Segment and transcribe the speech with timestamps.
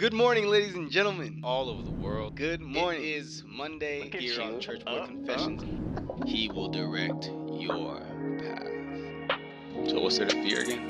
[0.00, 2.34] Good morning, ladies and gentlemen, all over the world.
[2.34, 3.02] Good morning.
[3.02, 4.58] It is Monday Look at here on you.
[4.58, 5.62] Church Uh, Boy Confessions.
[6.24, 8.00] He will direct your
[8.38, 8.66] path.
[9.90, 10.88] So, what's there to fear again?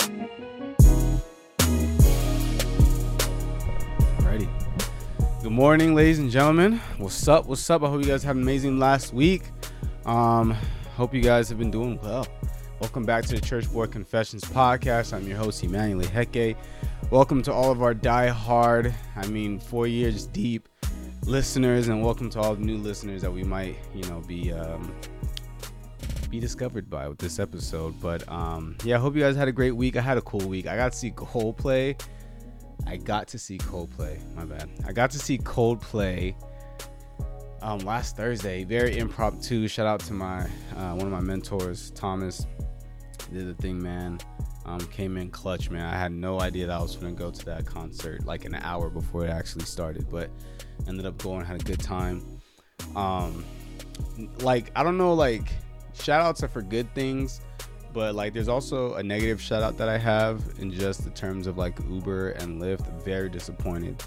[4.20, 4.48] Alrighty.
[5.42, 6.80] Good morning, ladies and gentlemen.
[6.98, 7.46] What's up?
[7.46, 7.82] What's up?
[7.82, 9.42] I hope you guys had an amazing last week.
[10.06, 10.52] Um,
[10.94, 12.28] hope you guys have been doing well.
[12.78, 15.12] Welcome back to the Church Boy Confessions podcast.
[15.12, 16.54] I'm your host, Emmanuel Heke.
[17.10, 20.68] Welcome to all of our die-hard, I mean, four years deep
[21.24, 24.94] listeners, and welcome to all the new listeners that we might, you know, be um,
[26.30, 28.00] be discovered by with this episode.
[28.00, 29.96] But um, yeah, I hope you guys had a great week.
[29.96, 30.68] I had a cool week.
[30.68, 32.00] I got to see Coldplay.
[32.86, 34.20] I got to see Coldplay.
[34.36, 34.70] My bad.
[34.86, 36.36] I got to see Coldplay
[37.60, 38.62] um, last Thursday.
[38.62, 39.66] Very impromptu.
[39.66, 40.42] Shout out to my
[40.76, 42.46] uh, one of my mentors, Thomas.
[43.32, 44.20] Did the thing, man.
[44.66, 45.84] Um, came in clutch, man.
[45.84, 48.90] I had no idea that I was gonna go to that concert like an hour
[48.90, 50.30] before it actually started, but
[50.86, 52.40] ended up going, had a good time.
[52.94, 53.44] Um,
[54.40, 55.50] like I don't know, like
[55.94, 57.40] shout outs are for good things,
[57.92, 61.46] but like there's also a negative shout out that I have in just the terms
[61.46, 62.86] of like Uber and Lyft.
[63.02, 64.02] Very disappointed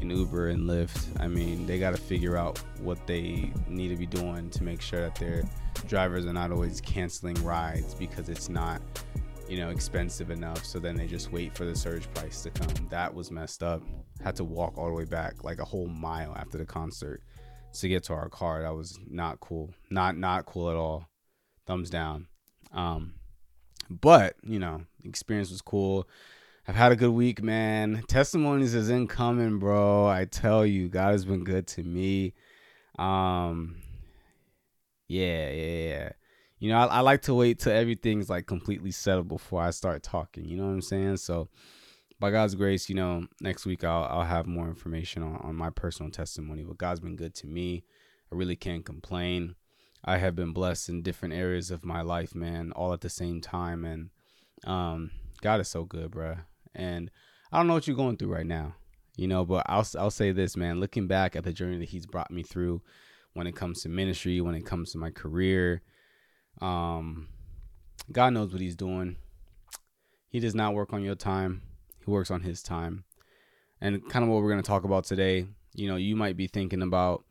[0.00, 1.08] in Uber and Lyft.
[1.20, 4.80] I mean, they got to figure out what they need to be doing to make
[4.80, 5.44] sure that their
[5.86, 8.80] drivers are not always canceling rides because it's not,
[9.48, 10.64] you know, expensive enough.
[10.64, 12.88] So then they just wait for the surge price to come.
[12.90, 13.82] That was messed up.
[14.22, 17.22] Had to walk all the way back like a whole mile after the concert
[17.74, 18.62] to get to our car.
[18.62, 19.74] That was not cool.
[19.90, 21.08] Not not cool at all.
[21.66, 22.26] Thumbs down.
[22.72, 23.14] Um,
[23.88, 26.08] but you know, experience was cool.
[26.68, 28.02] I've had a good week, man.
[28.08, 30.06] Testimonies is incoming, bro.
[30.06, 32.34] I tell you, God has been good to me.
[32.98, 33.76] Um,
[35.06, 36.08] yeah, yeah, yeah.
[36.58, 40.02] You know, I, I like to wait till everything's like completely settled before I start
[40.02, 40.44] talking.
[40.44, 41.18] You know what I'm saying?
[41.18, 41.48] So,
[42.18, 45.70] by God's grace, you know, next week I'll I'll have more information on, on my
[45.70, 46.64] personal testimony.
[46.64, 47.84] But God's been good to me.
[48.32, 49.54] I really can't complain.
[50.04, 53.40] I have been blessed in different areas of my life, man, all at the same
[53.40, 53.84] time.
[53.84, 54.10] And
[54.64, 55.10] um,
[55.42, 56.44] God is so good, bruh.
[56.74, 57.10] And
[57.50, 58.76] I don't know what you're going through right now,
[59.16, 60.80] you know, but I'll I'll say this, man.
[60.80, 62.82] Looking back at the journey that He's brought me through,
[63.34, 65.82] when it comes to ministry, when it comes to my career,
[66.60, 67.28] um,
[68.10, 69.16] God knows what He's doing.
[70.28, 71.62] He does not work on your time.
[72.04, 73.04] He works on His time.
[73.80, 76.46] And kind of what we're going to talk about today, you know, you might be
[76.46, 77.24] thinking about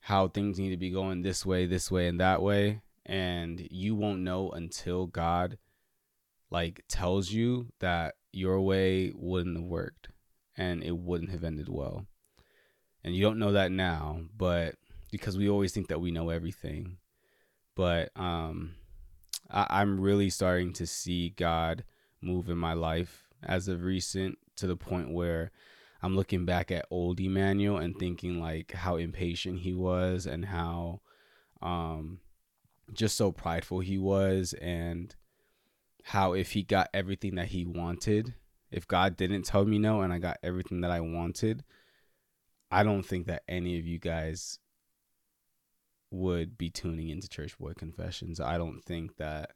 [0.00, 2.80] how things need to be going this way, this way, and that way.
[3.06, 5.58] And you won't know until God
[6.50, 10.08] like tells you that your way wouldn't have worked
[10.56, 12.06] and it wouldn't have ended well.
[13.04, 14.74] And you don't know that now, but
[15.10, 16.98] because we always think that we know everything.
[17.78, 18.74] But um
[19.48, 21.84] I, I'm really starting to see God
[22.20, 25.52] move in my life as of recent to the point where
[26.02, 31.02] I'm looking back at old Emmanuel and thinking like how impatient he was and how
[31.62, 32.18] um
[32.92, 35.14] just so prideful he was and
[36.02, 38.34] how if he got everything that he wanted,
[38.72, 41.62] if God didn't tell me no and I got everything that I wanted,
[42.72, 44.58] I don't think that any of you guys
[46.10, 48.40] would be tuning into Church Boy Confessions.
[48.40, 49.50] I don't think that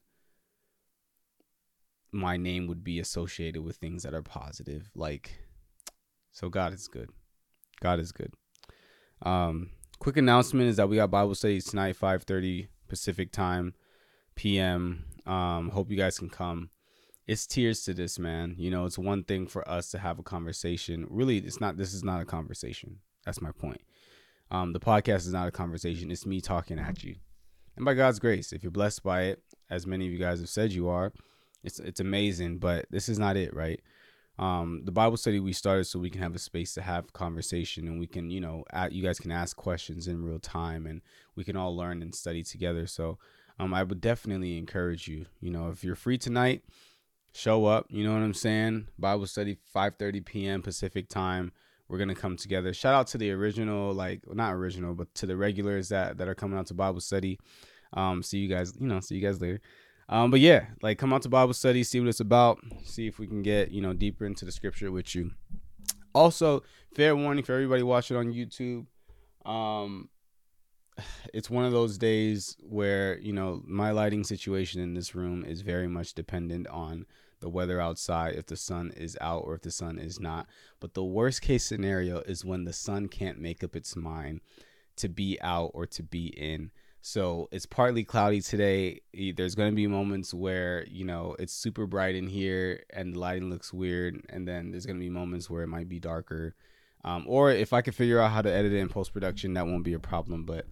[2.12, 4.90] my name would be associated with things that are positive.
[4.94, 5.32] Like,
[6.30, 7.10] so God is good.
[7.80, 8.32] God is good.
[9.22, 13.74] Um, quick announcement is that we got Bible studies tonight, 5:30 Pacific time,
[14.34, 15.04] PM.
[15.24, 16.70] Um, hope you guys can come.
[17.26, 18.56] It's tears to this, man.
[18.58, 21.06] You know, it's one thing for us to have a conversation.
[21.08, 21.76] Really, it's not.
[21.76, 22.98] This is not a conversation.
[23.24, 23.80] That's my point.
[24.52, 26.10] Um, the podcast is not a conversation.
[26.10, 27.16] It's me talking at you.
[27.74, 30.50] And by God's grace, if you're blessed by it, as many of you guys have
[30.50, 31.12] said you are,
[31.64, 32.58] it's it's amazing.
[32.58, 33.80] But this is not it, right?
[34.38, 37.86] Um, the Bible study we started so we can have a space to have conversation
[37.86, 41.00] and we can, you know, at, you guys can ask questions in real time and
[41.34, 42.86] we can all learn and study together.
[42.86, 43.19] So,
[43.58, 45.26] um, I would definitely encourage you.
[45.40, 46.62] You know, if you're free tonight,
[47.32, 47.86] show up.
[47.88, 48.88] You know what I'm saying?
[48.98, 50.60] Bible study 5:30 p.m.
[50.62, 51.52] Pacific time.
[51.93, 52.73] We're gonna come together.
[52.73, 56.35] Shout out to the original, like not original, but to the regulars that that are
[56.35, 57.39] coming out to Bible study.
[57.93, 58.73] Um, see you guys.
[58.81, 59.61] You know, see you guys later.
[60.09, 63.19] Um, but yeah, like come out to Bible study, see what it's about, see if
[63.19, 65.33] we can get you know deeper into the scripture with you.
[66.15, 66.62] Also,
[66.94, 68.87] fair warning for everybody watching on YouTube.
[69.44, 70.09] Um,
[71.35, 75.61] it's one of those days where you know my lighting situation in this room is
[75.61, 77.05] very much dependent on
[77.43, 80.47] the weather outside if the sun is out or if the sun is not.
[80.81, 84.41] But the worst case scenario is when the sun can't make up its mind
[84.97, 86.71] to be out or to be in.
[87.03, 89.00] So it's partly cloudy today.
[89.12, 93.19] There's going to be moments where you know it's super bright in here and the
[93.19, 96.55] lighting looks weird and then there's going to be moments where it might be darker.
[97.05, 99.67] Um, or if I can figure out how to edit it in post production, that
[99.67, 100.44] won't be a problem.
[100.44, 100.67] But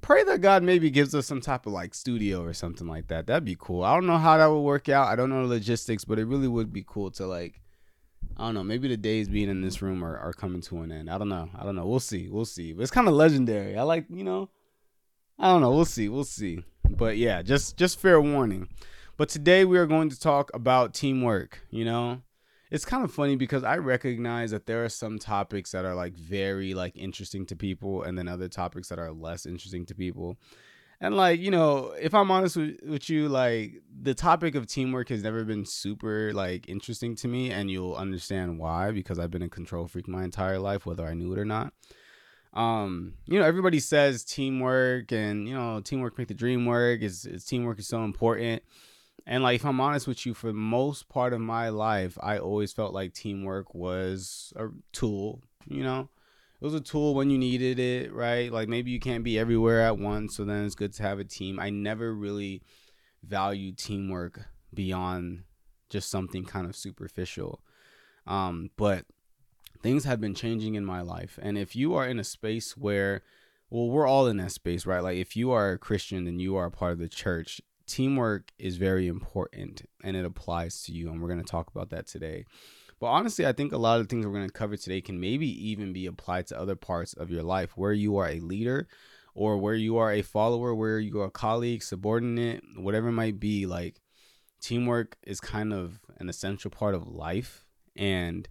[0.00, 3.26] pray that God maybe gives us some type of like studio or something like that.
[3.26, 3.82] That'd be cool.
[3.82, 5.08] I don't know how that would work out.
[5.08, 7.60] I don't know the logistics, but it really would be cool to like
[8.36, 8.64] I don't know.
[8.64, 11.10] Maybe the days being in this room are, are coming to an end.
[11.10, 11.48] I don't know.
[11.58, 11.86] I don't know.
[11.86, 12.28] We'll see.
[12.28, 12.72] We'll see.
[12.72, 13.76] But it's kind of legendary.
[13.76, 14.48] I like, you know,
[15.38, 15.70] I don't know.
[15.70, 16.08] We'll see.
[16.08, 16.64] We'll see.
[16.88, 18.68] But yeah, just just fair warning.
[19.16, 22.22] But today we are going to talk about teamwork, you know?
[22.70, 26.14] It's kind of funny because I recognize that there are some topics that are like
[26.14, 30.38] very like interesting to people and then other topics that are less interesting to people.
[31.00, 35.08] And like, you know, if I'm honest with, with you, like the topic of teamwork
[35.08, 39.42] has never been super like interesting to me and you'll understand why because I've been
[39.42, 41.72] a control freak my entire life whether I knew it or not.
[42.52, 47.24] Um, you know, everybody says teamwork and you know, teamwork make the dream work is,
[47.24, 48.62] is teamwork is so important.
[49.26, 52.72] And like if I'm honest with you, for most part of my life, I always
[52.72, 56.08] felt like teamwork was a tool, you know
[56.60, 58.52] it was a tool when you needed it, right?
[58.52, 61.24] Like maybe you can't be everywhere at once, so then it's good to have a
[61.24, 61.58] team.
[61.58, 62.62] I never really
[63.22, 65.44] valued teamwork beyond
[65.88, 67.62] just something kind of superficial.
[68.26, 69.06] Um, but
[69.82, 71.38] things have been changing in my life.
[71.40, 73.22] And if you are in a space where,
[73.70, 75.02] well, we're all in that space, right?
[75.02, 78.52] Like if you are a Christian and you are a part of the church, teamwork
[78.58, 81.10] is very important and it applies to you.
[81.10, 82.44] And we're going to talk about that today.
[83.00, 85.18] But honestly, I think a lot of the things we're going to cover today can
[85.18, 88.88] maybe even be applied to other parts of your life where you are a leader
[89.34, 93.40] or where you are a follower, where you are a colleague, subordinate, whatever it might
[93.40, 93.66] be.
[93.66, 94.00] Like
[94.60, 97.64] teamwork is kind of an essential part of life.
[97.96, 98.48] And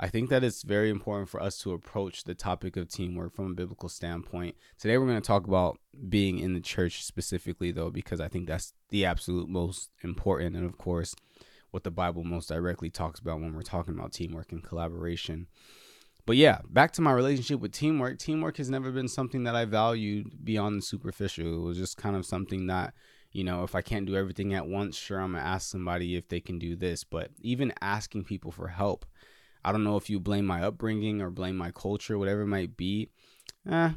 [0.00, 3.52] I think that it's very important for us to approach the topic of teamwork from
[3.52, 4.56] a biblical standpoint.
[4.78, 5.78] Today, we're going to talk about
[6.08, 10.56] being in the church specifically, though, because I think that's the absolute most important.
[10.56, 11.14] And of course,
[11.70, 15.46] what the Bible most directly talks about when we're talking about teamwork and collaboration.
[16.24, 18.18] But yeah, back to my relationship with teamwork.
[18.18, 21.46] Teamwork has never been something that I valued beyond the superficial.
[21.46, 22.94] It was just kind of something that,
[23.32, 26.14] you know, if I can't do everything at once, sure, I'm going to ask somebody
[26.14, 27.02] if they can do this.
[27.02, 29.04] But even asking people for help,
[29.64, 32.76] I don't know if you blame my upbringing or blame my culture, whatever it might
[32.76, 33.08] be.
[33.70, 33.90] Eh,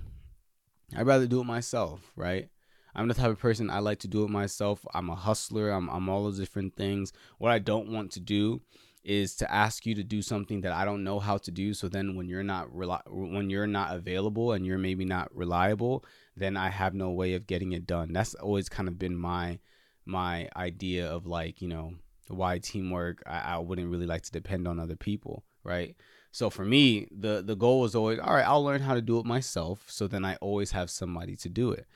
[0.96, 2.50] I'd rather do it myself, right?
[2.96, 4.86] I'm the type of person I like to do it myself.
[4.94, 5.70] I'm a hustler.
[5.70, 7.12] I'm I'm all those different things.
[7.40, 8.62] What I don't want to do
[9.04, 11.74] is to ask you to do something that I don't know how to do.
[11.74, 16.06] So then when you're not reli- when you're not available and you're maybe not reliable,
[16.36, 18.14] then I have no way of getting it done.
[18.14, 19.60] That's always kind of been my
[20.06, 21.94] my idea of like, you know,
[22.30, 23.22] why teamwork.
[23.28, 25.96] I, I wouldn't really like to depend on other people, right?
[26.32, 29.20] So for me, the the goal was always, all right, I'll learn how to do
[29.20, 29.86] it myself.
[29.88, 31.88] So then I always have somebody to do it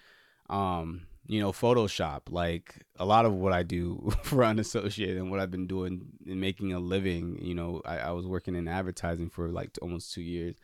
[0.50, 2.22] um, you know, Photoshop.
[2.30, 6.40] Like a lot of what I do for Un-Associated and what I've been doing in
[6.40, 10.22] making a living, you know, I, I was working in advertising for like almost two
[10.22, 10.56] years.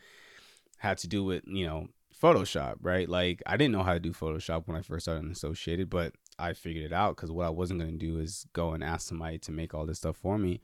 [0.77, 1.87] Had to do with, you know,
[2.21, 3.07] Photoshop, right?
[3.07, 6.53] Like I didn't know how to do Photoshop when I first started Un-Associated, but I
[6.53, 9.37] figured it out because what I wasn't going to do is go and ask somebody
[9.39, 10.61] to make all this stuff for me.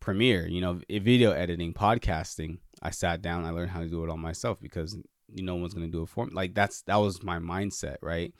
[0.00, 2.58] Premiere, you know, video editing, podcasting.
[2.80, 4.96] I sat down, I learned how to do it all myself because
[5.34, 6.32] you no one's gonna do it for me.
[6.32, 8.32] Like that's that was my mindset, right?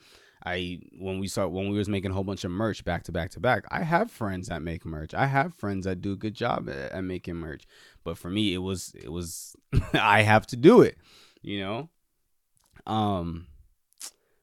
[0.45, 3.11] I when we start when we was making a whole bunch of merch back to
[3.11, 3.65] back to back.
[3.69, 5.13] I have friends that make merch.
[5.13, 7.63] I have friends that do a good job at, at making merch.
[8.03, 9.55] But for me, it was it was
[9.93, 10.97] I have to do it,
[11.41, 11.89] you know.
[12.87, 13.47] Um,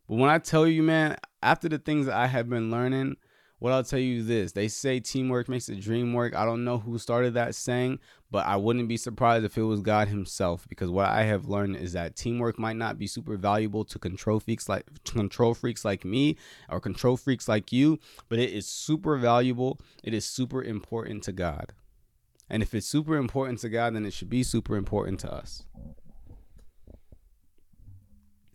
[0.08, 3.16] but when I tell you, man, after the things that I have been learning,
[3.66, 6.36] what I'll tell you this they say teamwork makes the dream work.
[6.36, 7.98] I don't know who started that saying,
[8.30, 11.74] but I wouldn't be surprised if it was God Himself because what I have learned
[11.74, 16.04] is that teamwork might not be super valuable to control freaks like control freaks like
[16.04, 16.36] me
[16.68, 19.80] or control freaks like you, but it is super valuable.
[20.04, 21.72] It is super important to God.
[22.48, 25.64] And if it's super important to God, then it should be super important to us.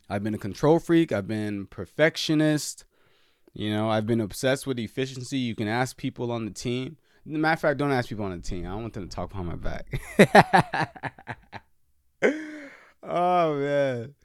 [0.09, 2.85] I've been a control freak, I've been perfectionist.
[3.53, 5.37] You know, I've been obsessed with efficiency.
[5.37, 6.97] You can ask people on the team.
[7.25, 8.65] Matter of fact, don't ask people on the team.
[8.65, 10.01] I don't want them to talk behind my back.
[13.03, 14.15] oh man.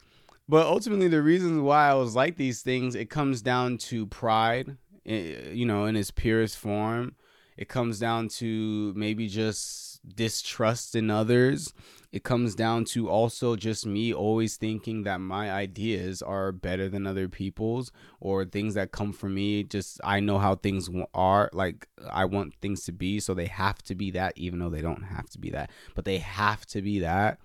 [0.48, 4.76] But ultimately the reasons why I was like these things, it comes down to pride,
[5.04, 7.16] eh, you know, in its purest form.
[7.56, 11.72] It comes down to maybe just distrust in others
[12.12, 17.06] it comes down to also just me always thinking that my ideas are better than
[17.06, 19.64] other people's or things that come from me.
[19.64, 23.82] Just i know how things are like i want things to be so they have
[23.82, 26.82] to be that even though they don't have to be that but they have to
[26.82, 27.38] be that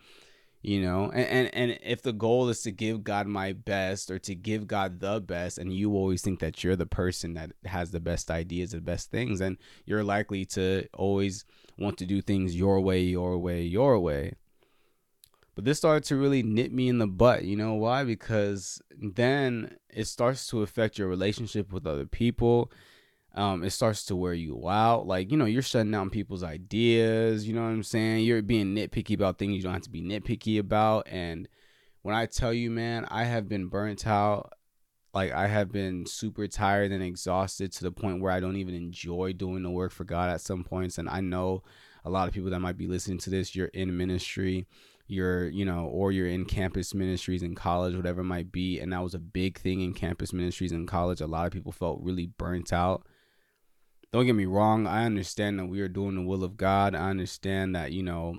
[0.61, 1.05] you know?
[1.11, 4.67] And, and and if the goal is to give god my best or to give
[4.67, 8.29] god the best and you always think that you're the person that has the best
[8.29, 11.45] ideas the best things then you're likely to always
[11.77, 14.33] want to do things your way your way your way
[15.61, 17.43] But this started to really nip me in the butt.
[17.45, 18.03] You know why?
[18.03, 22.71] Because then it starts to affect your relationship with other people.
[23.35, 25.05] Um, it starts to wear you out.
[25.05, 27.47] Like, you know, you're shutting down people's ideas.
[27.47, 28.25] You know what I'm saying?
[28.25, 31.07] You're being nitpicky about things you don't have to be nitpicky about.
[31.07, 31.47] And
[32.01, 34.53] when I tell you, man, I have been burnt out.
[35.13, 38.73] Like, I have been super tired and exhausted to the point where I don't even
[38.73, 40.97] enjoy doing the work for God at some points.
[40.97, 41.61] And I know
[42.03, 44.65] a lot of people that might be listening to this, you're in ministry
[45.11, 48.93] you're you know or you're in campus ministries in college whatever it might be and
[48.93, 51.99] that was a big thing in campus ministries in college a lot of people felt
[52.01, 53.05] really burnt out.
[54.13, 56.95] Don't get me wrong i understand that we are doing the will of god.
[56.95, 58.37] I understand that you know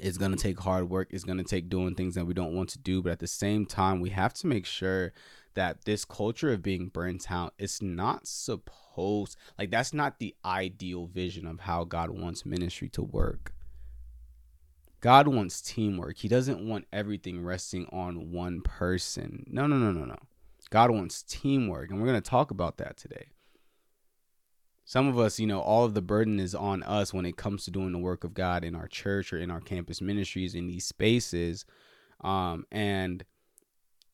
[0.00, 2.54] it's going to take hard work it's going to take doing things that we don't
[2.54, 5.12] want to do but at the same time we have to make sure
[5.54, 11.06] that this culture of being burnt out is not supposed like that's not the ideal
[11.06, 13.52] vision of how god wants ministry to work
[15.02, 16.16] God wants teamwork.
[16.18, 19.44] He doesn't want everything resting on one person.
[19.48, 20.16] No, no, no, no, no.
[20.70, 21.90] God wants teamwork.
[21.90, 23.26] And we're going to talk about that today.
[24.84, 27.64] Some of us, you know, all of the burden is on us when it comes
[27.64, 30.68] to doing the work of God in our church or in our campus ministries in
[30.68, 31.64] these spaces.
[32.20, 33.24] Um, and,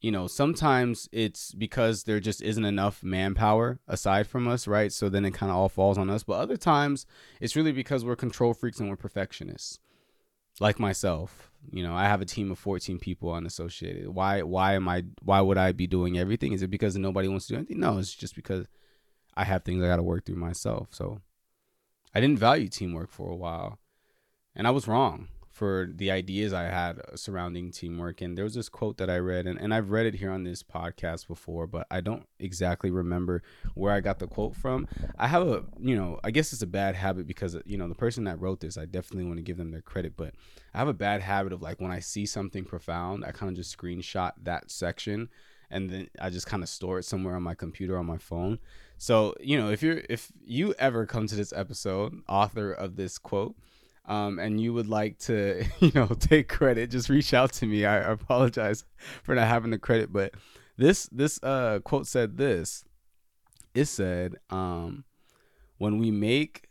[0.01, 4.91] you know, sometimes it's because there just isn't enough manpower aside from us, right?
[4.91, 6.23] So then it kind of all falls on us.
[6.23, 7.05] But other times
[7.43, 9.81] it's really because we're control freaks and we're perfectionists
[10.61, 14.09] like myself you know i have a team of 14 people Un-Associated.
[14.09, 16.53] Why why am i why would i be doing everything?
[16.53, 17.81] Is it because nobody wants to do anything?
[17.81, 18.67] No it's just because
[19.37, 20.89] i have things i got to work through myself.
[20.91, 21.21] So
[22.15, 23.79] i didn't value teamwork for a while
[24.55, 28.21] and i was wrong for the ideas I had uh, surrounding teamwork.
[28.21, 30.45] And there was this quote that I read, and, and I've read it here on
[30.45, 33.43] this podcast before, but I don't exactly remember
[33.75, 34.87] where I got the quote from.
[35.19, 37.97] I have a, you know, I guess it's a bad habit because, you know, the
[37.97, 40.33] person that wrote this, I definitely want to give them their credit, but
[40.75, 43.57] I have a bad habit of like when I see something profound, I kind of
[43.57, 45.29] just screenshot that section
[45.71, 48.61] and then I just kind of store it somewhere on my computer on my phone.
[48.97, 53.19] So, you know, if you're if you ever come to this episode, author of this
[53.19, 53.57] quote,
[54.09, 57.85] um, and you would like to, you know, take credit, just reach out to me.
[57.85, 58.85] I, apologize
[59.23, 60.35] for not having the credit, but
[60.77, 62.85] this this uh, quote said this.
[63.75, 65.05] It said, um,
[65.77, 66.69] "When we make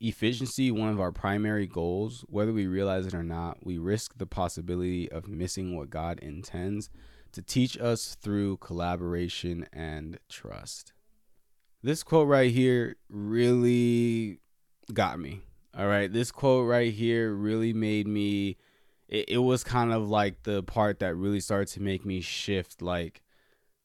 [0.00, 4.26] efficiency one of our primary goals, whether we realize it or not, we risk the
[4.26, 6.88] possibility of missing what God intends
[7.32, 10.92] to teach us through collaboration and trust."
[11.82, 14.40] This quote right here really
[14.92, 15.42] got me
[15.78, 18.56] all right, this quote right here really made me.
[19.08, 22.82] It, it was kind of like the part that really started to make me shift,
[22.82, 23.22] like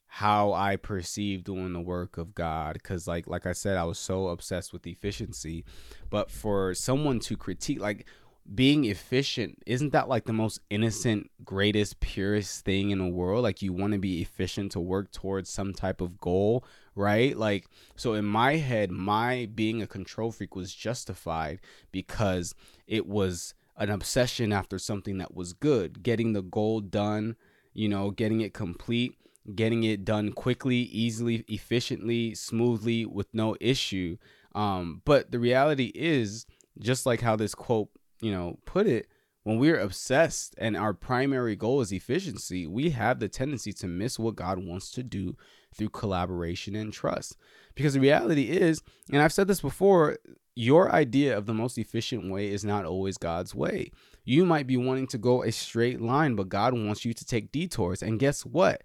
[0.08, 2.74] how I perceive doing the work of God.
[2.74, 5.64] Because, like, like I said, I was so obsessed with efficiency.
[6.10, 8.06] But for someone to critique, like
[8.52, 13.62] being efficient isn't that like the most innocent greatest purest thing in the world like
[13.62, 16.62] you want to be efficient to work towards some type of goal
[16.94, 17.36] right?
[17.36, 21.60] Like so in my head my being a control freak was justified
[21.92, 22.54] because
[22.86, 26.02] it was an obsession after something that was good.
[26.02, 27.36] Getting the goal done
[27.72, 29.18] you know getting it complete
[29.56, 34.16] getting it done quickly easily efficiently smoothly with no issue.
[34.54, 36.46] Um but the reality is
[36.78, 37.88] just like how this quote
[38.24, 39.06] you know, put it,
[39.42, 44.18] when we're obsessed and our primary goal is efficiency, we have the tendency to miss
[44.18, 45.36] what God wants to do
[45.74, 47.36] through collaboration and trust.
[47.74, 50.18] Because the reality is, and I've said this before,
[50.54, 53.90] your idea of the most efficient way is not always God's way.
[54.24, 57.52] You might be wanting to go a straight line, but God wants you to take
[57.52, 58.02] detours.
[58.02, 58.82] And guess what?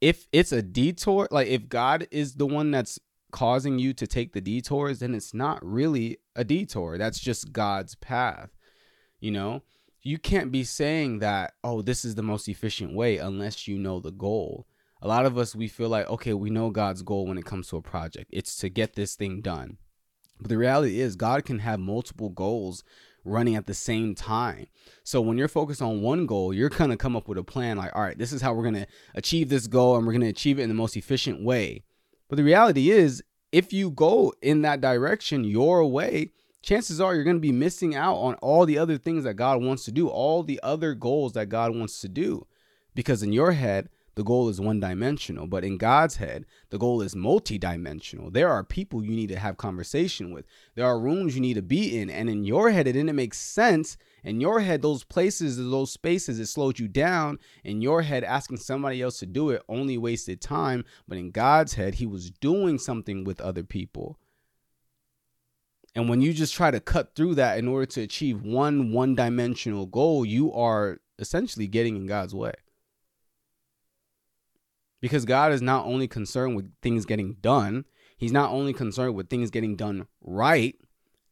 [0.00, 2.98] If it's a detour, like if God is the one that's
[3.32, 6.98] causing you to take the detours, then it's not really a detour.
[6.98, 8.50] That's just God's path.
[9.20, 9.62] You know,
[10.02, 14.00] you can't be saying that, oh, this is the most efficient way unless you know
[14.00, 14.66] the goal.
[15.04, 17.68] A lot of us, we feel like, okay, we know God's goal when it comes
[17.68, 18.30] to a project.
[18.32, 19.78] It's to get this thing done.
[20.40, 22.84] But the reality is, God can have multiple goals
[23.24, 24.66] running at the same time.
[25.02, 27.94] So when you're focused on one goal, you're to come up with a plan like,
[27.96, 30.62] all right, this is how we're to achieve this goal and we're to achieve it
[30.62, 31.82] in the most efficient way.
[32.28, 36.30] But the reality is, if you go in that direction your way,
[36.62, 39.60] chances are you're going to be missing out on all the other things that God
[39.62, 42.46] wants to do, all the other goals that God wants to do.
[42.94, 47.00] Because in your head, the goal is one dimensional, but in God's head, the goal
[47.00, 48.30] is multi-dimensional.
[48.30, 50.44] There are people you need to have conversation with.
[50.74, 53.32] There are rooms you need to be in, and in your head it didn't make
[53.32, 53.96] sense.
[54.22, 57.38] In your head, those places, those spaces, it slowed you down.
[57.64, 60.84] In your head, asking somebody else to do it only wasted time.
[61.08, 64.18] But in God's head, He was doing something with other people.
[65.94, 69.14] And when you just try to cut through that in order to achieve one one
[69.14, 72.52] dimensional goal, you are essentially getting in God's way.
[75.02, 77.84] Because God is not only concerned with things getting done,
[78.16, 80.76] He's not only concerned with things getting done right,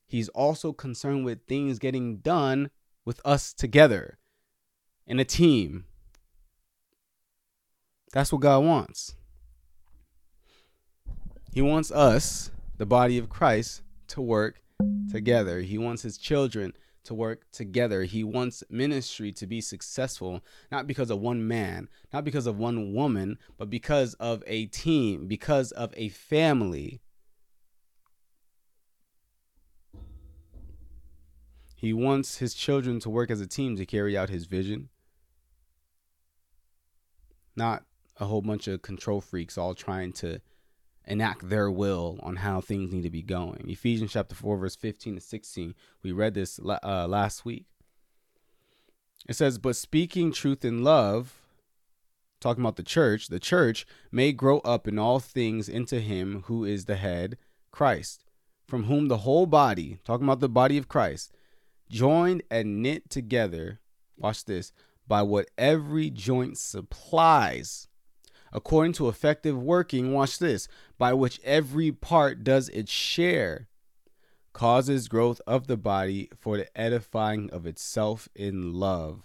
[0.06, 2.70] He's also concerned with things getting done
[3.04, 4.18] with us together
[5.06, 5.84] in a team.
[8.12, 9.14] That's what God wants.
[11.52, 14.60] He wants us, the body of Christ, to work
[15.12, 15.60] together.
[15.60, 16.72] He wants his children
[17.04, 18.04] to work together.
[18.04, 22.92] He wants ministry to be successful, not because of one man, not because of one
[22.92, 27.00] woman, but because of a team, because of a family.
[31.75, 34.90] He wants his children to work as a team to carry out his vision,
[37.57, 37.85] not
[38.19, 40.42] a whole bunch of control freaks all trying to
[41.07, 43.64] enact their will on how things need to be going.
[43.69, 45.75] Ephesians chapter 4, verse 15 to 16.
[46.02, 47.66] We read this uh, last week.
[49.28, 51.35] It says, But speaking truth in love,
[52.40, 56.64] talking about the church, the church may grow up in all things into him who
[56.64, 57.37] is the head,
[57.71, 58.25] Christ,
[58.66, 61.33] from whom the whole body, talking about the body of Christ,
[61.88, 63.80] joined and knit together,
[64.16, 64.73] watch this,
[65.07, 67.88] by what every joint supplies
[68.52, 73.69] according to effective working, watch this, by which every part does its share,
[74.52, 79.23] causes growth of the body for the edifying of itself in love.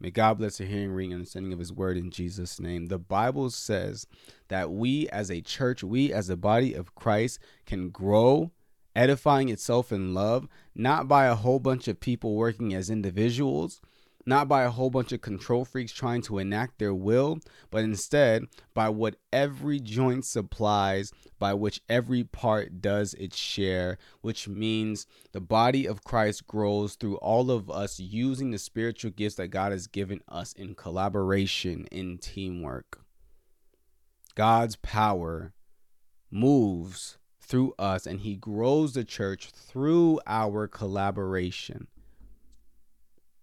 [0.00, 2.86] May God bless the hearing, reading, and understanding of His word in Jesus' name.
[2.86, 4.06] The Bible says
[4.46, 8.52] that we as a church, we as a body of Christ, can grow,
[8.94, 13.80] edifying itself in love, not by a whole bunch of people working as individuals,
[14.28, 17.38] not by a whole bunch of control freaks trying to enact their will,
[17.70, 18.44] but instead
[18.74, 25.40] by what every joint supplies, by which every part does its share, which means the
[25.40, 29.86] body of Christ grows through all of us using the spiritual gifts that God has
[29.86, 33.00] given us in collaboration, in teamwork.
[34.34, 35.54] God's power
[36.30, 41.88] moves through us and he grows the church through our collaboration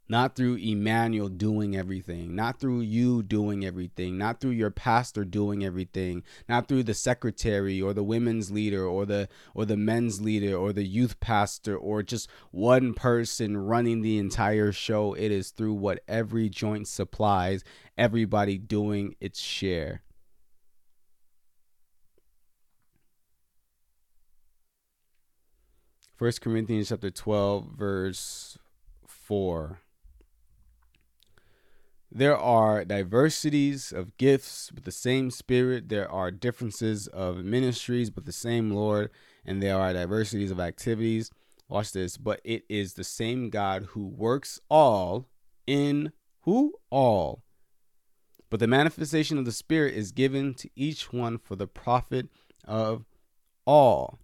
[0.08, 5.64] not through Emmanuel doing everything, not through you doing everything, not through your pastor doing
[5.64, 10.56] everything, not through the secretary or the women's leader or the or the men's leader
[10.56, 15.14] or the youth pastor or just one person running the entire show.
[15.14, 17.64] It is through what every joint supplies,
[17.98, 20.02] everybody doing its share.
[26.16, 28.58] First Corinthians chapter 12 verse
[29.06, 29.80] 4
[32.18, 35.90] there are diversities of gifts but the same spirit.
[35.90, 39.12] There are differences of ministries but the same lord
[39.46, 41.30] and there are diversities of activities.
[41.68, 42.16] Watch this.
[42.16, 45.28] But it is the same god who works all
[45.68, 46.76] in who?
[46.90, 47.44] All.
[48.50, 52.30] But the manifestation of the spirit is given to each one for the profit
[52.64, 53.04] of
[53.66, 54.20] all.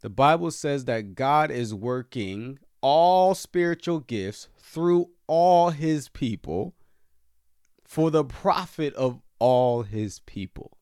[0.00, 6.74] The bible says that god is working all spiritual gifts through all his people
[7.90, 10.78] for the profit of all his people.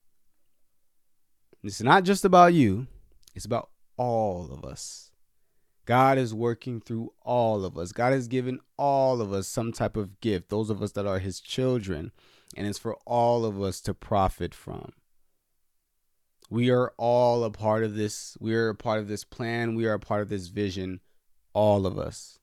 [1.64, 2.86] It's not just about you,
[3.34, 5.10] it's about all of us.
[5.86, 7.92] God is working through all of us.
[7.92, 11.18] God has given all of us some type of gift, those of us that are
[11.18, 12.12] his children,
[12.54, 14.92] and it's for all of us to profit from.
[16.50, 18.36] We are all a part of this.
[18.38, 19.74] We are a part of this plan.
[19.74, 21.00] We are a part of this vision,
[21.54, 22.38] all of us.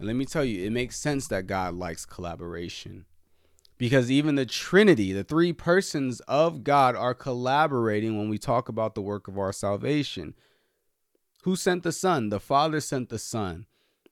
[0.00, 3.04] And let me tell you, it makes sense that God likes collaboration.
[3.76, 8.94] Because even the Trinity, the three persons of God, are collaborating when we talk about
[8.94, 10.34] the work of our salvation.
[11.42, 12.30] Who sent the Son?
[12.30, 13.66] The Father sent the Son.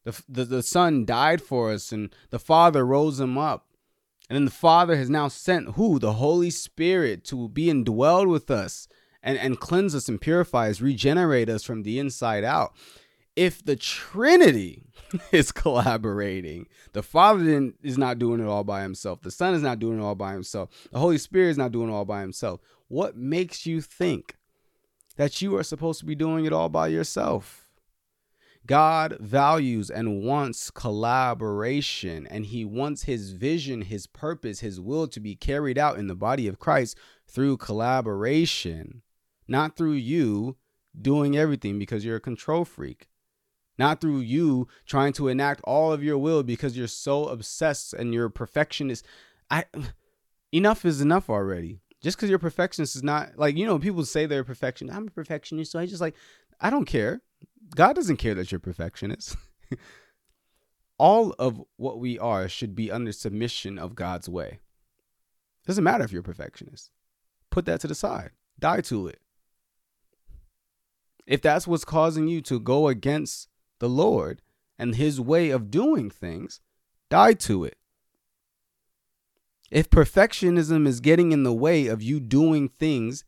[0.05, 3.68] The, the, the Son died for us, and the Father rose him up.
[4.29, 5.98] And then the Father has now sent who?
[5.98, 8.88] The Holy Spirit to be indwelled with us
[9.22, 12.74] and, and cleanse us and purify us, regenerate us from the inside out
[13.38, 14.88] if the Trinity
[15.33, 19.79] is collaborating, the Father is not doing it all by himself, the Son is not
[19.79, 22.61] doing it all by himself, the Holy Spirit is not doing it all by himself.
[22.88, 24.37] What makes you think
[25.16, 27.68] that you are supposed to be doing it all by yourself?
[28.66, 35.21] God values and wants collaboration, and He wants His vision, His purpose, His will to
[35.21, 39.01] be carried out in the body of Christ through collaboration,
[39.49, 40.57] not through you
[41.01, 43.08] doing everything because you're a control freak
[43.79, 48.12] not through you trying to enact all of your will because you're so obsessed and
[48.12, 49.05] you're a perfectionist.
[49.51, 49.64] I
[50.53, 51.81] enough is enough already.
[52.01, 54.97] Just because you're perfectionist is not like you know people say they're perfectionist.
[54.97, 56.14] I'm a perfectionist, so I just like
[56.61, 57.23] I don't care.
[57.75, 59.37] God doesn't care that you're perfectionist.
[60.99, 64.59] all of what we are should be under submission of God's way.
[65.67, 66.91] Doesn't matter if you're a perfectionist.
[67.51, 68.31] Put that to the side.
[68.59, 69.21] Die to it.
[71.27, 73.48] If that's what's causing you to go against
[73.79, 74.43] the Lord
[74.79, 76.61] and his way of doing things,
[77.11, 77.77] die to it.
[79.71, 83.25] If perfectionism is getting in the way of you doing things,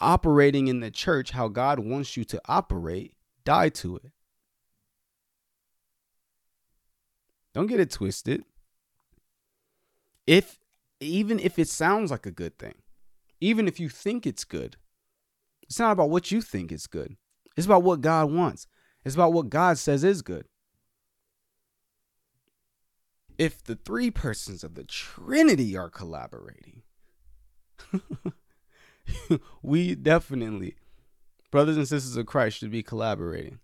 [0.00, 3.14] operating in the church how God wants you to operate,
[3.44, 4.10] die to it.
[7.54, 8.44] Don't get it twisted.
[10.26, 10.58] If
[11.00, 12.74] even if it sounds like a good thing,
[13.40, 14.76] even if you think it's good,
[15.62, 17.16] it's not about what you think is good.
[17.56, 18.66] It's about what God wants.
[19.04, 20.46] It's about what God says is good.
[23.38, 26.82] If the three persons of the Trinity are collaborating,
[29.62, 30.76] we definitely,
[31.50, 33.58] brothers and sisters of Christ, should be collaborating.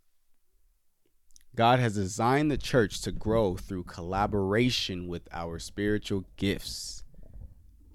[1.55, 7.05] God has designed the church to grow through collaboration with our spiritual gifts.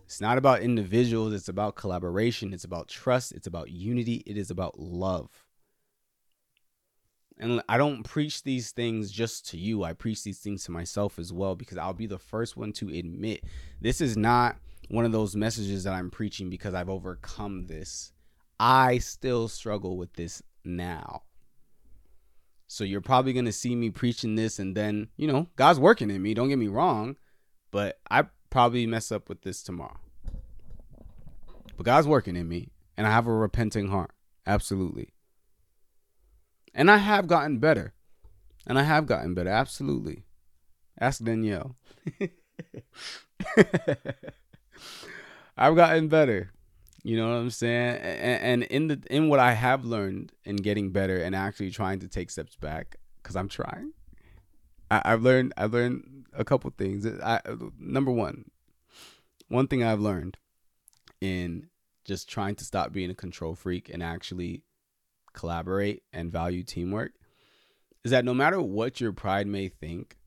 [0.03, 4.51] It's not about individuals, it's about collaboration, it's about trust, it's about unity, it is
[4.51, 5.29] about love.
[7.39, 9.83] And I don't preach these things just to you.
[9.83, 12.89] I preach these things to myself as well because I'll be the first one to
[12.89, 13.43] admit
[13.81, 14.57] this is not
[14.89, 18.11] one of those messages that I'm preaching because I've overcome this.
[18.59, 21.23] I still struggle with this now.
[22.67, 26.09] So you're probably going to see me preaching this and then, you know, God's working
[26.09, 27.17] in me, don't get me wrong,
[27.71, 29.99] but I probably mess up with this tomorrow.
[31.77, 34.11] But God's working in me and I have a repenting heart.
[34.45, 35.12] Absolutely.
[36.73, 37.93] And I have gotten better.
[38.65, 39.49] And I have gotten better.
[39.49, 40.23] Absolutely.
[40.99, 41.75] Ask Danielle.
[45.57, 46.51] I've gotten better.
[47.03, 47.97] You know what I'm saying?
[47.97, 52.07] And, in the in what I have learned in getting better and actually trying to
[52.07, 53.91] take steps back, because I'm trying.
[54.89, 57.05] I, have learned I've learned a couple things.
[57.05, 57.41] I
[57.77, 58.45] number one,
[59.49, 60.37] one thing I've learned
[61.19, 61.67] in
[62.05, 64.63] just trying to stop being a control freak and actually
[65.33, 67.13] collaborate and value teamwork
[68.03, 70.17] is that no matter what your pride may think,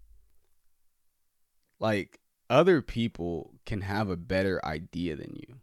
[1.78, 5.56] like other people can have a better idea than you.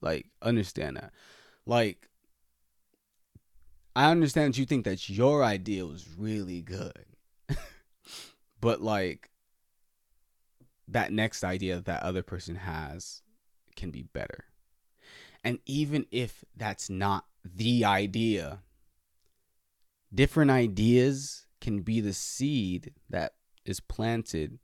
[0.00, 1.12] Like, understand that.
[1.66, 2.08] Like,
[3.94, 7.04] I understand that you think that your idea was really good.
[8.60, 9.30] but like
[10.86, 13.22] that next idea that other person has
[13.76, 14.44] can be better.
[15.44, 17.24] And even if that's not
[17.54, 18.62] the idea,
[20.12, 23.34] different ideas can be the seed that
[23.64, 24.58] is planted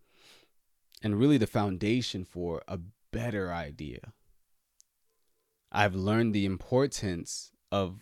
[1.03, 2.79] and really the foundation for a
[3.13, 4.13] better idea.
[5.71, 8.01] I've learned the importance of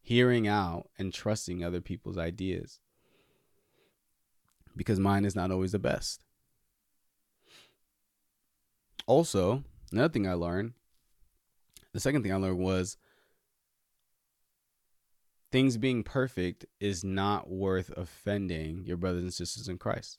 [0.00, 2.80] hearing out and trusting other people's ideas
[4.74, 6.24] because mine is not always the best.
[9.06, 9.62] Also,
[9.92, 10.72] another thing I learned,
[11.92, 12.96] the second thing I learned was
[15.56, 20.18] things being perfect is not worth offending your brothers and sisters in Christ.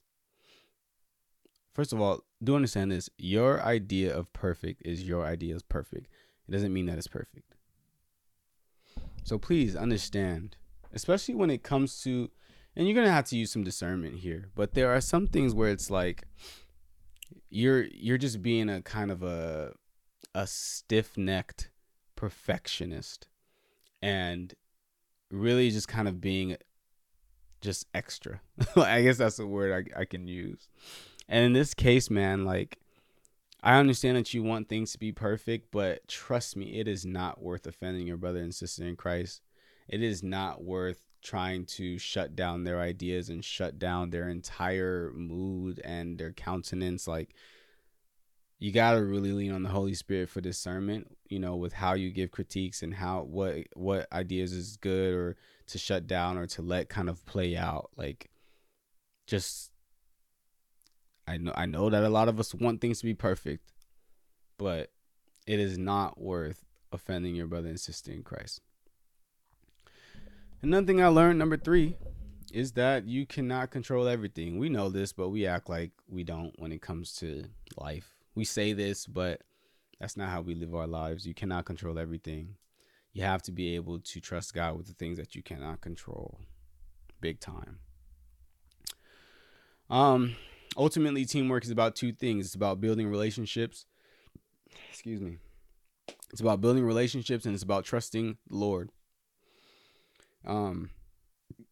[1.75, 3.07] First of all, do understand this.
[3.19, 6.07] Your idea of perfect is your idea of perfect.
[6.47, 7.53] It doesn't mean that it's perfect.
[9.25, 10.57] So please understand,
[10.91, 12.31] especially when it comes to,
[12.75, 14.49] and you're gonna have to use some discernment here.
[14.55, 16.23] But there are some things where it's like
[17.51, 19.73] you're you're just being a kind of a
[20.33, 21.69] a stiff necked
[22.15, 23.27] perfectionist,
[24.01, 24.55] and
[25.31, 26.57] really just kind of being
[27.61, 28.41] just extra.
[28.75, 30.67] I guess that's the word I, I can use.
[31.27, 32.79] And in this case, man, like
[33.61, 37.41] I understand that you want things to be perfect, but trust me, it is not
[37.41, 39.41] worth offending your brother and sister in Christ.
[39.87, 45.11] It is not worth trying to shut down their ideas and shut down their entire
[45.15, 47.07] mood and their countenance.
[47.07, 47.33] Like,
[48.59, 51.93] you got to really lean on the Holy Spirit for discernment, you know, with how
[51.93, 55.35] you give critiques and how what what ideas is good or
[55.67, 57.91] to shut down or to let kind of play out.
[57.95, 58.31] Like,
[59.27, 59.71] just
[61.27, 63.73] I know I know that a lot of us want things to be perfect,
[64.57, 64.91] but
[65.45, 68.61] it is not worth offending your brother and sister in Christ.
[70.63, 71.95] Another thing I learned, number three,
[72.51, 74.57] is that you cannot control everything.
[74.57, 77.45] We know this, but we act like we don't when it comes to
[77.77, 78.16] life.
[78.37, 79.41] We say this, but
[79.99, 81.25] that's not how we live our lives.
[81.25, 82.55] You cannot control everything.
[83.11, 86.39] You have to be able to trust God with the things that you cannot control.
[87.19, 87.79] Big time.
[89.89, 90.35] Um,
[90.77, 93.85] ultimately teamwork is about two things it's about building relationships
[94.91, 95.37] excuse me
[96.29, 98.91] it's about building relationships and it's about trusting the lord
[100.45, 100.91] um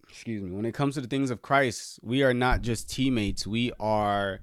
[0.10, 3.46] excuse me, when it comes to the things of Christ, we are not just teammates.
[3.46, 4.40] We are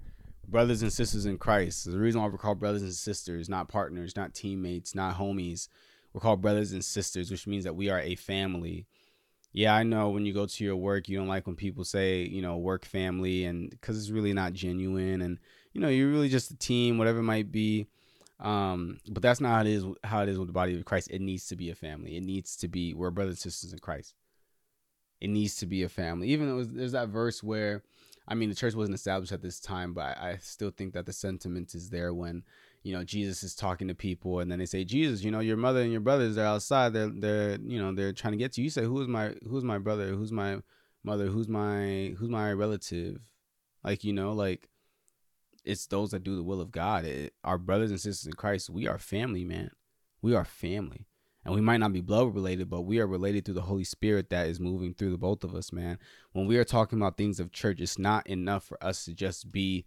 [0.47, 1.91] brothers and sisters in Christ.
[1.91, 5.69] The reason why we're called brothers and sisters, not partners, not teammates, not homies.
[6.13, 8.87] We're called brothers and sisters, which means that we are a family.
[9.53, 12.23] Yeah, I know when you go to your work, you don't like when people say,
[12.23, 15.39] you know, work family, and because it's really not genuine, and
[15.73, 17.87] you know, you're really just a team, whatever it might be.
[18.41, 19.85] Um, but that's not how it is.
[20.05, 21.09] How it is with the body of Christ.
[21.11, 22.17] It needs to be a family.
[22.17, 22.95] It needs to be.
[22.95, 24.15] We're brothers and sisters in Christ.
[25.21, 26.29] It needs to be a family.
[26.29, 27.83] Even though there's that verse where,
[28.29, 31.07] I mean, the church wasn't established at this time, but I, I still think that
[31.07, 32.45] the sentiment is there when
[32.83, 35.57] you know Jesus is talking to people, and then they say, Jesus, you know, your
[35.57, 36.93] mother and your brothers are outside.
[36.93, 38.65] They're they're you know they're trying to get to you.
[38.65, 40.09] You say, who is my who's my brother?
[40.09, 40.59] Who's my
[41.05, 41.27] mother?
[41.27, 43.21] Who's my who's my relative?
[43.85, 44.69] Like you know, like
[45.65, 47.05] it's those that do the will of God.
[47.05, 49.71] It, our brothers and sisters in Christ, we are family, man.
[50.21, 51.07] We are family.
[51.45, 54.31] And we might not be blood related, but we are related through the Holy Spirit
[54.31, 55.99] that is moving through the both of us, man.
[56.33, 59.51] When we are talking about things of church, it's not enough for us to just
[59.51, 59.87] be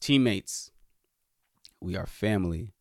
[0.00, 0.70] teammates.
[1.80, 2.74] We are family.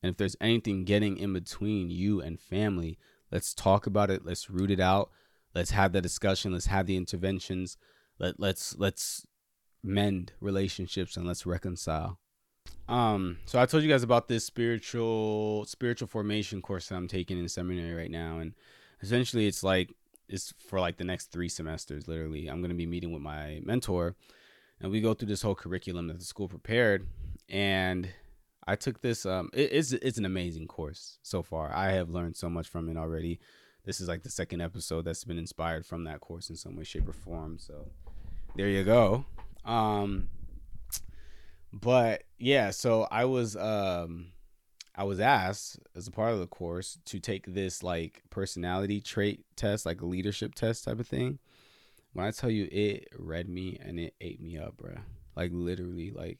[0.00, 2.98] And if there's anything getting in between you and family,
[3.32, 4.24] let's talk about it.
[4.24, 5.10] Let's root it out.
[5.54, 6.52] Let's have the discussion.
[6.52, 7.76] Let's have the interventions.
[8.20, 9.26] Let let's let's
[9.82, 12.20] mend relationships and let's reconcile.
[12.88, 17.38] Um, so I told you guys about this spiritual spiritual formation course that I'm taking
[17.38, 18.54] in seminary right now, and
[19.02, 19.92] essentially it's like
[20.28, 22.08] it's for like the next three semesters.
[22.08, 24.14] Literally, I'm gonna be meeting with my mentor,
[24.80, 27.06] and we go through this whole curriculum that the school prepared.
[27.48, 28.08] And
[28.66, 29.26] I took this.
[29.26, 31.72] Um, it, it's it's an amazing course so far.
[31.74, 33.40] I have learned so much from it already.
[33.84, 36.84] This is like the second episode that's been inspired from that course in some way,
[36.84, 37.58] shape, or form.
[37.58, 37.86] So
[38.56, 39.24] there you go.
[39.64, 40.28] Um,
[41.80, 44.26] but yeah, so I was um
[44.94, 49.44] I was asked as a part of the course to take this like personality trait
[49.56, 51.38] test, like a leadership test type of thing.
[52.12, 54.96] When I tell you it read me and it ate me up, bro.
[55.36, 56.38] Like literally, like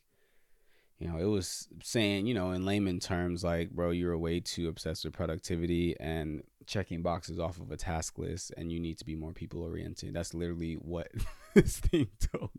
[0.98, 4.66] you know, it was saying, you know, in layman terms, like, bro, you're way too
[4.66, 9.04] obsessed with productivity and checking boxes off of a task list, and you need to
[9.04, 10.12] be more people oriented.
[10.12, 11.08] That's literally what
[11.54, 12.50] this thing told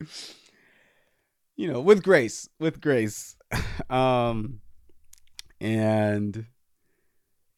[0.00, 0.06] me
[1.56, 3.36] you know, with grace, with grace.
[3.90, 4.60] um,
[5.60, 6.46] and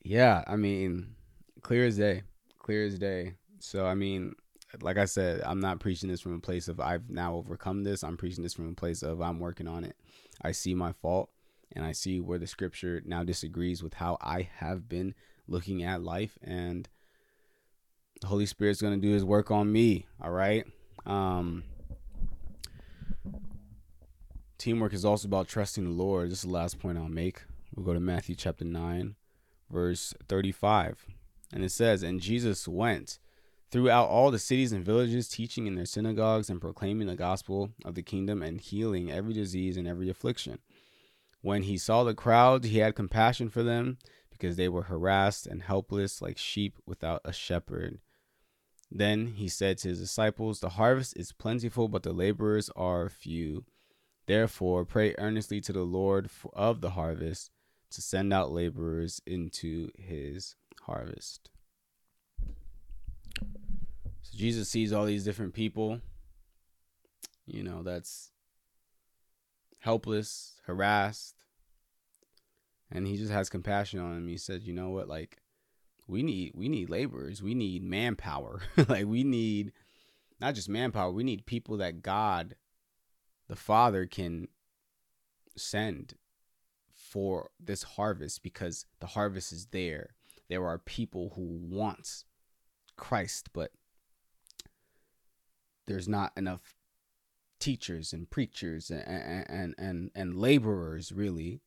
[0.02, 1.14] yeah, I mean,
[1.62, 2.22] clear as day,
[2.58, 3.34] clear as day.
[3.58, 4.34] So, I mean,
[4.80, 8.04] like I said, I'm not preaching this from a place of I've now overcome this.
[8.04, 9.96] I'm preaching this from a place of I'm working on it.
[10.42, 11.30] I see my fault
[11.72, 15.14] and I see where the scripture now disagrees with how I have been
[15.48, 16.88] looking at life and
[18.20, 20.66] the Holy Spirit's going to do his work on me, all right?
[21.06, 21.64] Um
[24.58, 26.30] Teamwork is also about trusting the Lord.
[26.30, 27.42] This is the last point I'll make.
[27.74, 29.14] We'll go to Matthew chapter 9,
[29.70, 31.06] verse 35.
[31.52, 33.18] And it says, And Jesus went
[33.70, 37.94] throughout all the cities and villages, teaching in their synagogues and proclaiming the gospel of
[37.94, 40.58] the kingdom and healing every disease and every affliction.
[41.42, 43.98] When he saw the crowd, he had compassion for them
[44.30, 47.98] because they were harassed and helpless like sheep without a shepherd.
[48.90, 53.64] Then he said to his disciples, The harvest is plentiful, but the laborers are few.
[54.26, 57.50] Therefore, pray earnestly to the Lord of the harvest
[57.90, 61.50] to send out laborers into his harvest.
[64.22, 66.00] So Jesus sees all these different people,
[67.46, 68.32] you know, that's
[69.78, 71.36] helpless, harassed,
[72.90, 74.28] and he just has compassion on him.
[74.28, 75.08] He said, "You know what?
[75.08, 75.38] Like
[76.08, 77.42] we need we need laborers.
[77.42, 78.62] We need manpower.
[78.88, 79.72] like we need
[80.40, 82.56] not just manpower, we need people that God
[83.48, 84.48] the Father can
[85.56, 86.14] send
[86.92, 90.14] for this harvest because the harvest is there.
[90.48, 92.24] There are people who want
[92.96, 93.72] Christ, but
[95.86, 96.76] there's not enough
[97.58, 99.02] teachers and preachers and
[99.48, 101.60] and and, and laborers really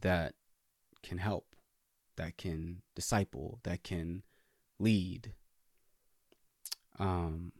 [0.00, 0.34] that
[1.02, 1.56] can help,
[2.16, 4.22] that can disciple, that can
[4.78, 5.32] lead.
[6.98, 7.52] Um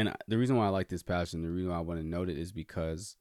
[0.00, 2.06] and the reason why I like this passage and the reason why I want to
[2.06, 3.16] note it is because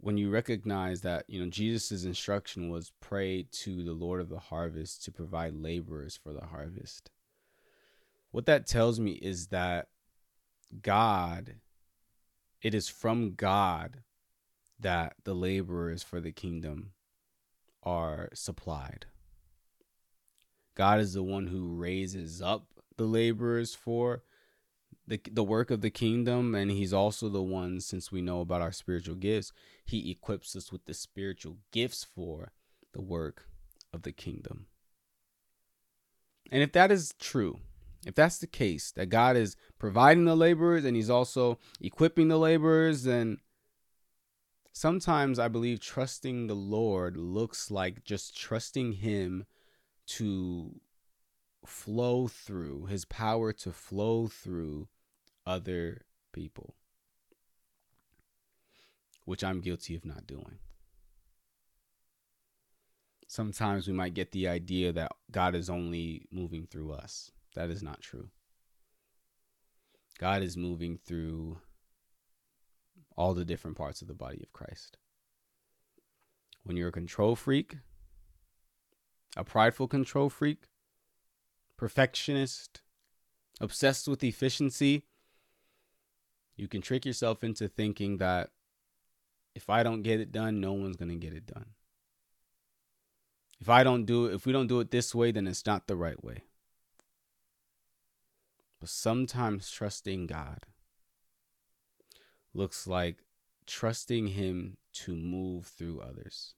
[0.00, 4.40] when you recognize that, you know, Jesus' instruction was pray to the Lord of the
[4.40, 7.12] harvest to provide laborers for the harvest.
[8.32, 9.86] What that tells me is that
[10.82, 11.54] God,
[12.60, 14.02] it is from God
[14.80, 16.90] that the laborers for the kingdom
[17.84, 19.06] are supplied.
[20.74, 24.24] God is the one who raises up the laborers for
[25.06, 28.60] the the work of the kingdom and he's also the one since we know about
[28.60, 29.52] our spiritual gifts
[29.84, 32.52] he equips us with the spiritual gifts for
[32.92, 33.46] the work
[33.92, 34.66] of the kingdom.
[36.50, 37.58] And if that is true,
[38.06, 42.38] if that's the case, that God is providing the laborers and he's also equipping the
[42.38, 43.38] laborers, then
[44.72, 49.46] sometimes I believe trusting the Lord looks like just trusting him
[50.06, 50.80] to
[51.64, 54.88] flow through, his power to flow through
[55.46, 56.74] other people,
[59.24, 60.58] which I'm guilty of not doing.
[63.28, 67.32] Sometimes we might get the idea that God is only moving through us.
[67.54, 68.28] That is not true.
[70.18, 71.58] God is moving through
[73.16, 74.96] all the different parts of the body of Christ.
[76.62, 77.76] When you're a control freak,
[79.36, 80.64] a prideful control freak,
[81.76, 82.80] perfectionist,
[83.60, 85.04] obsessed with efficiency,
[86.56, 88.50] you can trick yourself into thinking that
[89.54, 91.66] if I don't get it done, no one's going to get it done.
[93.60, 95.86] If I don't do it, if we don't do it this way, then it's not
[95.86, 96.44] the right way.
[98.80, 100.66] But sometimes trusting God
[102.52, 103.22] looks like
[103.66, 106.54] trusting Him to move through others.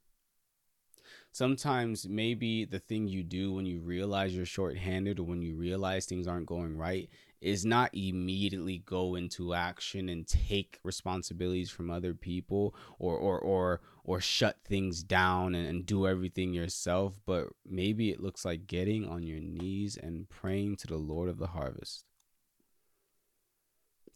[1.31, 6.05] Sometimes maybe the thing you do when you realize you're shorthanded or when you realize
[6.05, 7.09] things aren't going right
[7.41, 13.81] is not immediately go into action and take responsibilities from other people or or or
[14.05, 19.07] or shut things down and, and do everything yourself, but maybe it looks like getting
[19.07, 22.05] on your knees and praying to the Lord of the harvest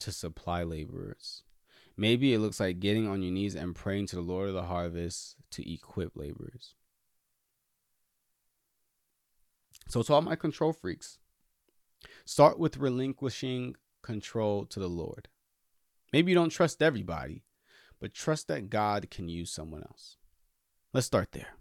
[0.01, 1.43] to supply laborers.
[1.97, 4.63] Maybe it looks like getting on your knees and praying to the Lord of the
[4.63, 6.75] harvest to equip laborers.
[9.89, 11.19] So, to all my control freaks,
[12.25, 15.29] start with relinquishing control to the Lord.
[16.13, 17.45] Maybe you don't trust everybody,
[18.01, 20.17] but trust that God can use someone else.
[20.93, 21.55] Let's start there.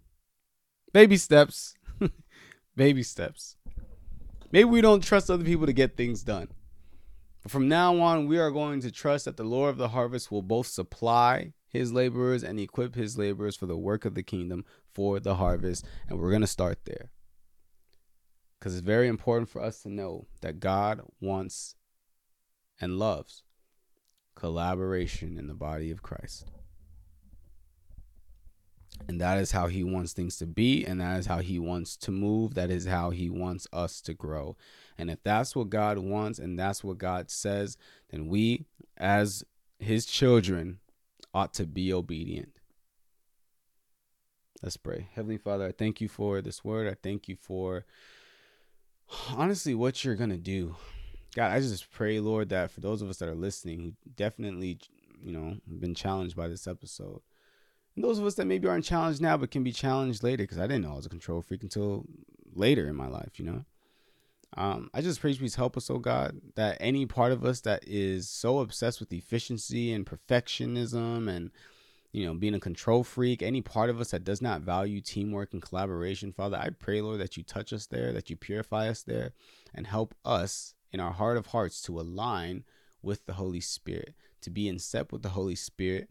[0.94, 1.76] Baby steps.
[2.76, 3.56] Baby steps.
[4.52, 6.50] Maybe we don't trust other people to get things done.
[7.44, 10.32] But from now on, we are going to trust that the Lord of the harvest
[10.32, 14.66] will both supply his laborers and equip his laborers for the work of the kingdom
[14.94, 15.86] for the harvest.
[16.08, 17.12] And we're going to start there.
[18.62, 21.74] Because it's very important for us to know that God wants
[22.80, 23.42] and loves
[24.36, 26.46] collaboration in the body of Christ.
[29.08, 31.98] And that is how he wants things to be, and that is how he wants
[31.98, 32.54] to move.
[32.54, 34.56] That is how he wants us to grow.
[34.96, 37.78] And if that's what God wants and that's what God says,
[38.12, 39.44] then we, as
[39.80, 40.82] his children,
[41.34, 42.52] ought to be obedient.
[44.62, 45.10] Let's pray.
[45.16, 46.88] Heavenly Father, I thank you for this word.
[46.88, 47.86] I thank you for
[49.36, 50.76] honestly what you're to do.
[51.36, 54.80] God, I just pray, Lord, that for those of us that are listening who definitely,
[55.24, 57.22] you know, been challenged by this episode,
[57.96, 60.60] and those of us that maybe aren't challenged now but can be challenged later, because
[60.60, 62.06] I didn't know I was a control freak until
[62.54, 63.66] later in my life, you know.
[64.58, 67.86] Um, I just pray please help us, oh God, that any part of us that
[67.88, 71.52] is so obsessed with efficiency and perfectionism and
[72.12, 75.54] you know, being a control freak, any part of us that does not value teamwork
[75.54, 79.04] and collaboration, Father, I pray, Lord, that you touch us there, that you purify us
[79.04, 79.32] there,
[79.74, 82.64] and help us in our heart of hearts to align
[83.02, 86.10] with the Holy Spirit, to be in step with the Holy Spirit,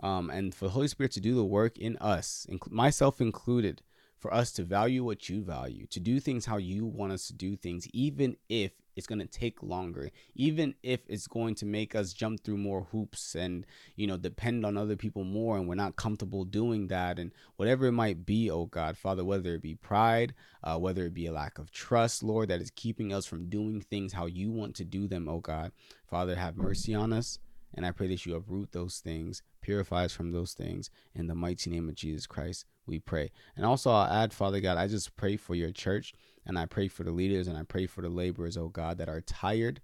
[0.00, 3.82] um, and for the Holy Spirit to do the work in us, inc- myself included,
[4.20, 7.32] for us to value what you value, to do things how you want us to
[7.32, 11.94] do things, even if it's going to take longer, even if it's going to make
[11.94, 13.64] us jump through more hoops and,
[13.96, 17.18] you know, depend on other people more and we're not comfortable doing that.
[17.18, 21.14] And whatever it might be, oh God, Father, whether it be pride, uh, whether it
[21.14, 24.50] be a lack of trust, Lord, that is keeping us from doing things how you
[24.50, 25.72] want to do them, oh God,
[26.08, 27.38] Father, have mercy on us.
[27.74, 30.90] And I pray that you uproot those things, purify us from those things.
[31.14, 33.30] In the mighty name of Jesus Christ, we pray.
[33.56, 36.12] And also, I'll add, Father God, I just pray for your church
[36.44, 39.08] and I pray for the leaders and I pray for the laborers, oh God, that
[39.08, 39.80] are tired.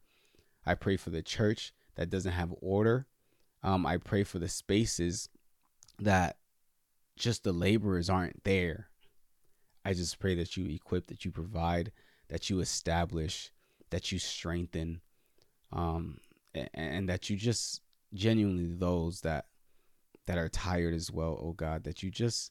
[0.67, 3.07] I pray for the church that doesn't have order.
[3.63, 5.29] Um, I pray for the spaces
[6.01, 6.37] that
[7.17, 8.89] just the laborers aren't there.
[9.85, 11.93] I just pray that you equip, that you provide,
[12.29, 13.53] that you establish,
[13.91, 15.01] that you strengthen,
[15.73, 16.19] um,
[16.55, 17.81] and, and that you just
[18.13, 19.47] genuinely those that
[20.27, 22.51] that are tired as well, oh God, that you just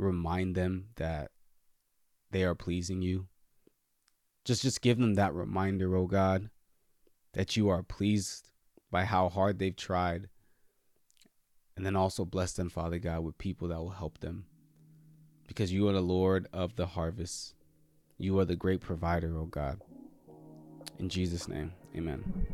[0.00, 1.30] remind them that
[2.30, 3.26] they are pleasing you.
[4.44, 6.50] Just just give them that reminder, oh God,
[7.34, 8.50] that you are pleased
[8.90, 10.28] by how hard they've tried.
[11.76, 14.44] And then also bless them, Father God, with people that will help them.
[15.46, 17.54] Because you are the Lord of the harvest.
[18.18, 19.80] You are the great provider, oh God.
[20.98, 22.46] In Jesus' name, amen.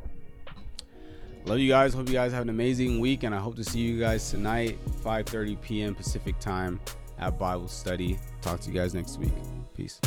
[1.45, 1.95] Love you guys.
[1.95, 4.79] Hope you guys have an amazing week, and I hope to see you guys tonight,
[5.03, 5.95] 5:30 p.m.
[5.95, 6.81] Pacific time
[7.19, 8.19] at Bible study.
[8.43, 9.33] Talk to you guys next week.
[9.75, 10.01] Peace.